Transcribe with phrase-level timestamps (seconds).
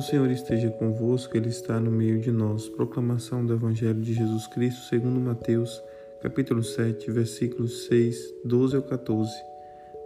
[0.00, 2.66] O Senhor esteja convosco, Ele está no meio de nós.
[2.70, 5.84] Proclamação do Evangelho de Jesus Cristo segundo Mateus,
[6.22, 9.30] capítulo 7, versículos 6, 12 ao 14.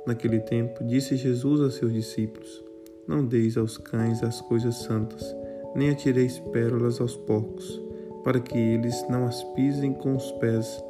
[0.04, 2.60] Naquele tempo, disse Jesus a seus discípulos:
[3.06, 5.32] Não deis aos cães as coisas santas,
[5.76, 7.80] nem atireis pérolas aos porcos,
[8.24, 10.82] para que eles não as pisem com os pés,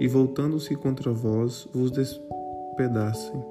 [0.00, 3.44] e voltando-se contra vós, vos despedacem.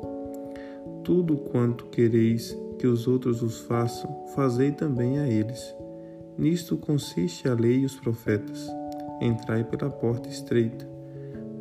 [1.04, 5.76] Tudo quanto quereis que os outros os façam, fazei também a eles.
[6.38, 8.68] Nisto consiste a lei e os profetas.
[9.22, 10.90] Entrai pela porta estreita,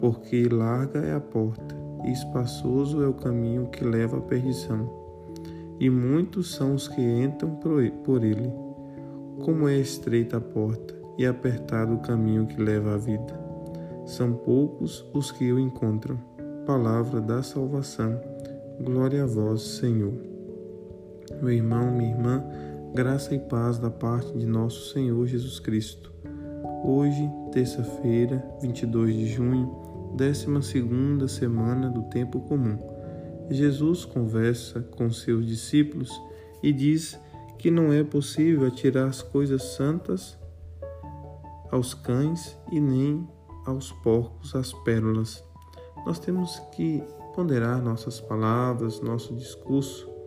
[0.01, 4.89] porque larga é a porta, e espaçoso é o caminho que leva à perdição,
[5.81, 8.53] e muitos são os que entram por ele.
[9.45, 13.39] Como é estreita a porta e apertado o caminho que leva à vida.
[14.07, 16.17] São poucos os que o encontram.
[16.65, 18.21] Palavra da salvação.
[18.81, 20.38] Glória a vós, Senhor.
[21.37, 22.45] Meu irmão, minha irmã,
[22.95, 26.11] graça e paz da parte de nosso Senhor Jesus Cristo.
[26.85, 32.79] Hoje, terça-feira, 22 de junho, 12 semana do tempo comum.
[33.51, 36.11] Jesus conversa com seus discípulos
[36.63, 37.19] e diz
[37.59, 40.39] que não é possível atirar as coisas santas
[41.71, 43.29] aos cães e nem
[43.67, 45.45] aos porcos as pérolas.
[46.07, 47.03] Nós temos que
[47.35, 50.18] ponderar nossas palavras, nosso discurso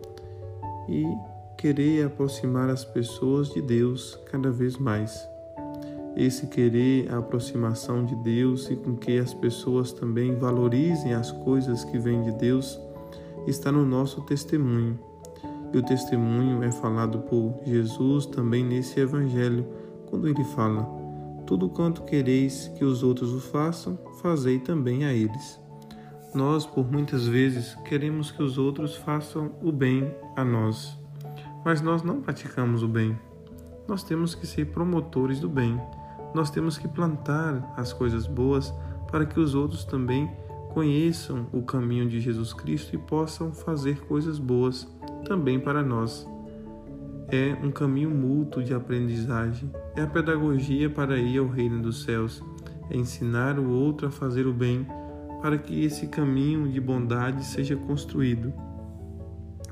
[0.88, 1.06] e
[1.56, 5.28] querer aproximar as pessoas de Deus cada vez mais.
[6.16, 11.84] Esse querer a aproximação de Deus e com que as pessoas também valorizem as coisas
[11.84, 12.78] que vêm de Deus
[13.46, 14.98] está no nosso testemunho.
[15.72, 19.66] E o testemunho é falado por Jesus também nesse evangelho,
[20.10, 20.86] quando ele fala:
[21.46, 25.61] Tudo quanto quereis que os outros o façam, fazei também a eles.
[26.34, 30.98] Nós, por muitas vezes, queremos que os outros façam o bem a nós,
[31.62, 33.18] mas nós não praticamos o bem.
[33.86, 35.78] Nós temos que ser promotores do bem.
[36.34, 38.72] Nós temos que plantar as coisas boas
[39.10, 40.30] para que os outros também
[40.72, 44.88] conheçam o caminho de Jesus Cristo e possam fazer coisas boas
[45.26, 46.26] também para nós.
[47.28, 52.42] É um caminho mútuo de aprendizagem, é a pedagogia para ir ao reino dos céus,
[52.88, 54.86] é ensinar o outro a fazer o bem
[55.42, 58.54] para que esse caminho de bondade seja construído.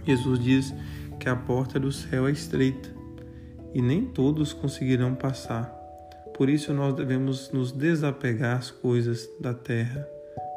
[0.04, 0.75] Jesus diz
[1.20, 2.91] que a porta do céu é estreita
[3.72, 5.66] e nem todos conseguirão passar.
[6.36, 10.06] Por isso nós devemos nos desapegar às coisas da terra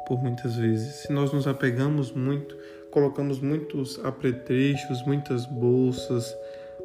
[0.08, 1.02] por muitas vezes.
[1.02, 2.56] Se nós nos apegamos muito,
[2.90, 6.34] colocamos muitos apetrechos, muitas bolsas,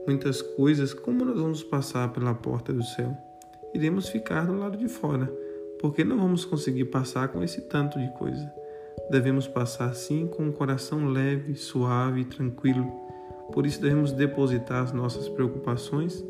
[0.06, 3.18] muitas coisas, como nós vamos passar pela porta do céu?
[3.74, 5.32] Iremos ficar do lado de fora
[5.80, 8.52] porque não vamos conseguir passar com esse tanto de coisa.
[9.10, 12.86] Devemos passar sim com um coração leve, suave e tranquilo.
[13.52, 16.24] Por isso devemos depositar as nossas preocupações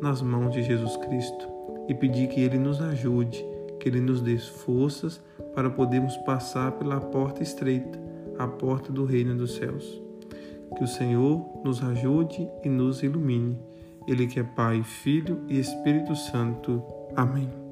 [0.00, 1.48] nas mãos de Jesus Cristo
[1.88, 3.44] e pedir que Ele nos ajude,
[3.78, 5.20] que Ele nos dê forças
[5.54, 7.98] para podermos passar pela porta estreita,
[8.38, 10.02] a porta do reino dos céus.
[10.76, 13.56] Que o Senhor nos ajude e nos ilumine.
[14.08, 16.82] Ele que é Pai, Filho e Espírito Santo.
[17.14, 17.63] Amém.